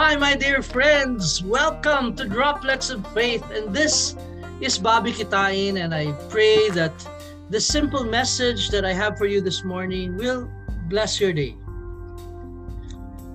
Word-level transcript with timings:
Hi, 0.00 0.16
my 0.16 0.32
dear 0.32 0.64
friends. 0.64 1.44
Welcome 1.44 2.16
to 2.16 2.24
Droplets 2.24 2.88
of 2.88 3.04
Faith. 3.12 3.44
And 3.52 3.68
this 3.68 4.16
is 4.58 4.80
Bobby 4.80 5.12
Kitain, 5.12 5.76
and 5.76 5.92
I 5.92 6.16
pray 6.32 6.72
that 6.72 6.96
the 7.52 7.60
simple 7.60 8.02
message 8.08 8.72
that 8.72 8.82
I 8.82 8.96
have 8.96 9.18
for 9.18 9.26
you 9.26 9.44
this 9.44 9.62
morning 9.62 10.16
will 10.16 10.48
bless 10.88 11.20
your 11.20 11.36
day. 11.36 11.52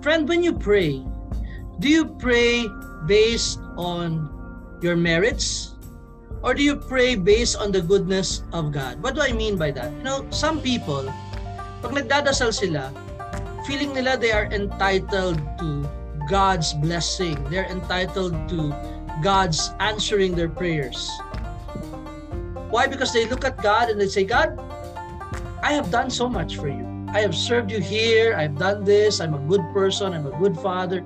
Friend, 0.00 0.24
when 0.26 0.40
you 0.42 0.56
pray, 0.56 1.04
do 1.84 1.88
you 1.92 2.08
pray 2.16 2.64
based 3.04 3.60
on 3.76 4.24
your 4.80 4.96
merits? 4.96 5.76
Or 6.40 6.54
do 6.56 6.64
you 6.64 6.80
pray 6.80 7.14
based 7.14 7.60
on 7.60 7.76
the 7.76 7.84
goodness 7.84 8.40
of 8.56 8.72
God? 8.72 9.04
What 9.04 9.16
do 9.16 9.20
I 9.20 9.36
mean 9.36 9.60
by 9.60 9.70
that? 9.76 9.92
You 10.00 10.02
know, 10.02 10.24
some 10.32 10.64
people, 10.64 11.12
pag 11.84 11.92
nagdadasal 11.92 12.56
sila, 12.56 12.88
feeling 13.68 13.92
nila 13.92 14.16
they 14.16 14.32
are 14.32 14.48
entitled 14.48 15.36
to 15.60 15.84
God's 16.28 16.74
blessing. 16.74 17.42
They're 17.50 17.66
entitled 17.66 18.48
to 18.48 18.74
God's 19.22 19.70
answering 19.80 20.34
their 20.34 20.48
prayers. 20.48 21.10
Why? 22.70 22.86
Because 22.86 23.12
they 23.12 23.26
look 23.26 23.44
at 23.44 23.62
God 23.62 23.90
and 23.90 24.00
they 24.00 24.08
say, 24.08 24.24
God, 24.24 24.58
I 25.62 25.72
have 25.72 25.90
done 25.90 26.10
so 26.10 26.28
much 26.28 26.56
for 26.56 26.68
you. 26.68 26.84
I 27.08 27.20
have 27.20 27.34
served 27.34 27.70
you 27.70 27.80
here. 27.80 28.34
I've 28.34 28.58
done 28.58 28.84
this. 28.84 29.20
I'm 29.20 29.34
a 29.34 29.38
good 29.46 29.62
person. 29.72 30.12
I'm 30.12 30.26
a 30.26 30.36
good 30.38 30.58
father. 30.58 31.04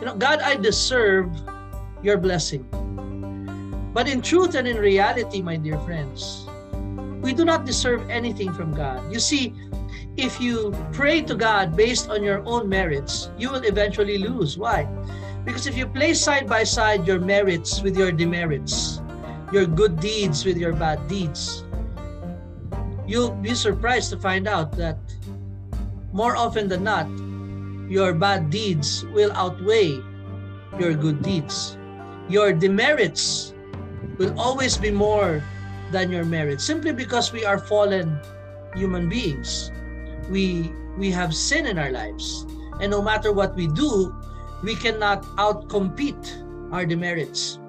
You 0.00 0.06
know, 0.06 0.16
God, 0.16 0.40
I 0.40 0.56
deserve 0.56 1.30
your 2.02 2.18
blessing. 2.18 2.66
But 3.94 4.08
in 4.08 4.20
truth 4.20 4.56
and 4.56 4.66
in 4.66 4.76
reality, 4.76 5.40
my 5.40 5.56
dear 5.56 5.78
friends, 5.80 6.43
we 7.24 7.32
do 7.32 7.42
not 7.42 7.64
deserve 7.64 8.04
anything 8.10 8.52
from 8.52 8.76
God. 8.76 9.00
You 9.10 9.18
see, 9.18 9.56
if 10.20 10.38
you 10.38 10.76
pray 10.92 11.22
to 11.24 11.34
God 11.34 11.74
based 11.74 12.12
on 12.12 12.22
your 12.22 12.44
own 12.44 12.68
merits, 12.68 13.32
you 13.40 13.48
will 13.48 13.64
eventually 13.64 14.18
lose. 14.18 14.58
Why? 14.60 14.84
Because 15.42 15.66
if 15.66 15.74
you 15.74 15.86
place 15.86 16.20
side 16.20 16.46
by 16.46 16.64
side 16.64 17.08
your 17.08 17.18
merits 17.18 17.80
with 17.80 17.96
your 17.96 18.12
demerits, 18.12 19.00
your 19.56 19.64
good 19.64 19.98
deeds 20.00 20.44
with 20.44 20.58
your 20.60 20.76
bad 20.76 21.08
deeds, 21.08 21.64
you'll 23.08 23.32
be 23.40 23.54
surprised 23.54 24.12
to 24.12 24.20
find 24.20 24.46
out 24.46 24.76
that 24.76 25.00
more 26.12 26.36
often 26.36 26.68
than 26.68 26.84
not, 26.84 27.08
your 27.88 28.12
bad 28.12 28.50
deeds 28.50 29.08
will 29.16 29.32
outweigh 29.32 29.96
your 30.78 30.92
good 30.92 31.22
deeds. 31.22 31.78
Your 32.28 32.52
demerits 32.52 33.54
will 34.18 34.38
always 34.38 34.76
be 34.76 34.90
more 34.90 35.42
than 35.94 36.10
your 36.10 36.26
merits 36.26 36.66
simply 36.66 36.90
because 36.90 37.30
we 37.30 37.46
are 37.46 37.62
fallen 37.62 38.18
human 38.74 39.06
beings. 39.06 39.70
We 40.26 40.74
we 40.98 41.14
have 41.14 41.30
sin 41.30 41.70
in 41.70 41.78
our 41.78 41.94
lives. 41.94 42.42
And 42.82 42.90
no 42.90 42.98
matter 42.98 43.30
what 43.30 43.54
we 43.54 43.70
do 43.70 44.10
we 44.66 44.74
cannot 44.74 45.22
outcompete 45.38 46.42
our 46.74 46.82
demerits. 46.82 47.62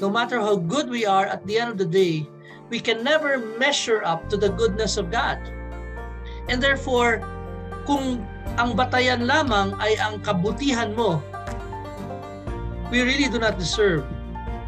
No 0.00 0.08
matter 0.08 0.40
how 0.40 0.56
good 0.56 0.88
we 0.88 1.04
are 1.04 1.28
at 1.28 1.44
the 1.44 1.60
end 1.60 1.76
of 1.76 1.78
the 1.78 1.90
day 1.92 2.24
we 2.72 2.80
can 2.80 3.04
never 3.04 3.36
measure 3.60 4.00
up 4.00 4.32
to 4.32 4.40
the 4.40 4.48
goodness 4.56 4.96
of 4.96 5.12
God. 5.12 5.36
And 6.48 6.64
therefore 6.64 7.20
kung 7.84 8.24
ang 8.56 8.72
batayan 8.72 9.28
lamang 9.28 9.76
ay 9.76 10.00
ang 10.00 10.24
kabutihan 10.24 10.96
mo 10.96 11.20
we 12.88 13.04
really 13.04 13.28
do 13.28 13.36
not 13.36 13.60
deserve 13.60 14.08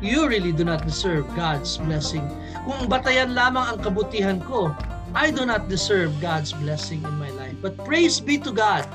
you 0.00 0.28
really 0.28 0.52
do 0.52 0.64
not 0.64 0.84
deserve 0.84 1.28
God's 1.36 1.76
blessing 1.76 2.24
kung 2.64 2.88
batayan 2.88 3.36
lamang 3.36 3.76
ang 3.76 3.78
kabutihan 3.80 4.40
ko 4.40 4.72
I 5.14 5.30
do 5.30 5.42
not 5.44 5.68
deserve 5.68 6.14
God's 6.20 6.52
blessing 6.52 7.02
in 7.02 7.18
my 7.18 7.30
life. 7.34 7.58
But 7.58 7.74
praise 7.82 8.20
be 8.20 8.38
to 8.46 8.52
God. 8.52 8.86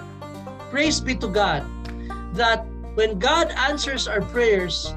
Praise 0.72 1.04
be 1.04 1.16
to 1.20 1.28
God 1.28 1.68
that 2.40 2.64
when 2.96 3.20
God 3.20 3.52
answers 3.52 4.08
our 4.08 4.24
prayers, 4.32 4.96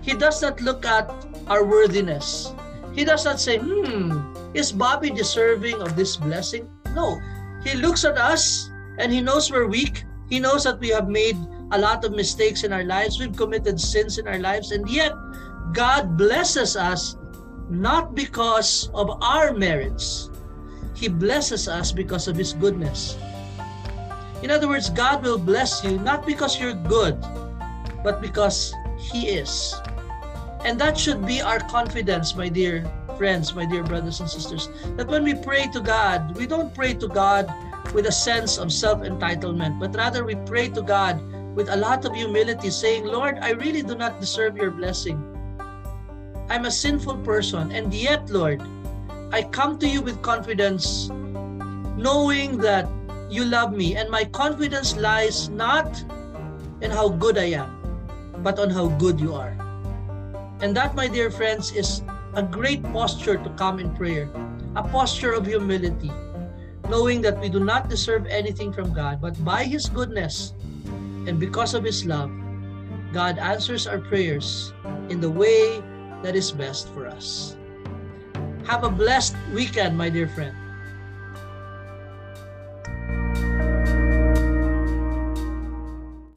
He 0.00 0.16
does 0.16 0.40
not 0.40 0.60
look 0.64 0.88
at 0.88 1.12
our 1.48 1.64
worthiness. 1.64 2.54
He 2.96 3.04
does 3.04 3.24
not 3.28 3.40
say, 3.40 3.58
hmm, 3.60 4.24
is 4.56 4.72
Bobby 4.72 5.10
deserving 5.10 5.82
of 5.84 5.96
this 5.96 6.16
blessing? 6.16 6.64
No. 6.96 7.20
He 7.60 7.76
looks 7.76 8.04
at 8.04 8.16
us 8.16 8.72
and 8.96 9.12
He 9.12 9.20
knows 9.20 9.52
we're 9.52 9.68
weak. 9.68 10.05
He 10.28 10.40
knows 10.40 10.64
that 10.64 10.80
we 10.80 10.88
have 10.90 11.08
made 11.08 11.36
a 11.72 11.78
lot 11.78 12.04
of 12.04 12.12
mistakes 12.12 12.64
in 12.64 12.72
our 12.72 12.84
lives. 12.84 13.18
We've 13.18 13.34
committed 13.34 13.80
sins 13.80 14.18
in 14.18 14.26
our 14.26 14.38
lives. 14.38 14.72
And 14.72 14.88
yet, 14.88 15.12
God 15.72 16.16
blesses 16.16 16.76
us 16.76 17.16
not 17.68 18.14
because 18.14 18.90
of 18.94 19.22
our 19.22 19.52
merits. 19.52 20.30
He 20.94 21.08
blesses 21.08 21.68
us 21.68 21.92
because 21.92 22.28
of 22.28 22.36
His 22.36 22.52
goodness. 22.52 23.18
In 24.42 24.50
other 24.50 24.68
words, 24.68 24.90
God 24.90 25.22
will 25.22 25.38
bless 25.38 25.84
you 25.84 25.98
not 25.98 26.26
because 26.26 26.60
you're 26.60 26.74
good, 26.74 27.20
but 28.02 28.20
because 28.20 28.72
He 28.98 29.28
is. 29.28 29.74
And 30.64 30.80
that 30.80 30.98
should 30.98 31.24
be 31.26 31.40
our 31.40 31.60
confidence, 31.60 32.34
my 32.34 32.48
dear 32.48 32.84
friends, 33.16 33.54
my 33.54 33.64
dear 33.64 33.82
brothers 33.82 34.20
and 34.20 34.28
sisters, 34.28 34.68
that 34.96 35.06
when 35.08 35.24
we 35.24 35.34
pray 35.34 35.68
to 35.72 35.80
God, 35.80 36.36
we 36.36 36.46
don't 36.46 36.74
pray 36.74 36.94
to 36.94 37.08
God 37.08 37.48
with 37.92 38.06
a 38.06 38.12
sense 38.12 38.58
of 38.58 38.72
self 38.72 39.00
entitlement, 39.00 39.78
but 39.78 39.94
rather 39.94 40.24
we 40.24 40.34
pray 40.46 40.68
to 40.68 40.82
God 40.82 41.20
with 41.54 41.68
a 41.70 41.76
lot 41.76 42.04
of 42.04 42.14
humility, 42.14 42.70
saying, 42.70 43.04
Lord, 43.04 43.38
I 43.40 43.50
really 43.52 43.82
do 43.82 43.94
not 43.94 44.20
deserve 44.20 44.56
your 44.56 44.70
blessing. 44.70 45.16
I'm 46.48 46.66
a 46.66 46.70
sinful 46.70 47.18
person, 47.18 47.72
and 47.72 47.92
yet, 47.92 48.28
Lord, 48.30 48.62
I 49.32 49.42
come 49.42 49.78
to 49.78 49.88
you 49.88 50.02
with 50.02 50.22
confidence, 50.22 51.08
knowing 51.96 52.58
that 52.58 52.86
you 53.30 53.44
love 53.44 53.72
me, 53.72 53.96
and 53.96 54.10
my 54.10 54.24
confidence 54.24 54.96
lies 54.96 55.48
not 55.48 55.88
in 56.80 56.90
how 56.90 57.08
good 57.08 57.38
I 57.38 57.56
am, 57.56 57.72
but 58.42 58.58
on 58.58 58.70
how 58.70 58.88
good 59.00 59.18
you 59.18 59.34
are. 59.34 59.56
And 60.60 60.76
that, 60.76 60.94
my 60.94 61.08
dear 61.08 61.30
friends, 61.30 61.72
is 61.72 62.02
a 62.34 62.42
great 62.42 62.82
posture 62.92 63.36
to 63.36 63.50
come 63.56 63.80
in 63.80 63.94
prayer, 63.96 64.28
a 64.76 64.82
posture 64.82 65.32
of 65.32 65.46
humility, 65.46 66.12
knowing 66.88 67.20
that 67.22 67.40
we 67.40 67.48
do 67.48 67.60
not 67.60 67.88
deserve 67.88 68.26
anything 68.26 68.72
from 68.72 68.92
God, 68.92 69.20
but 69.20 69.36
by 69.44 69.64
His 69.64 69.88
goodness 69.88 70.54
and 71.26 71.38
because 71.38 71.74
of 71.74 71.84
His 71.84 72.04
love, 72.04 72.30
God 73.12 73.38
answers 73.38 73.86
our 73.86 73.98
prayers 73.98 74.72
in 75.08 75.20
the 75.20 75.30
way 75.30 75.82
that 76.22 76.34
is 76.34 76.52
best 76.52 76.88
for 76.94 77.06
us. 77.06 77.56
Have 78.66 78.84
a 78.84 78.90
blessed 78.90 79.36
weekend, 79.54 79.96
my 79.96 80.10
dear 80.10 80.28
friend. 80.28 80.65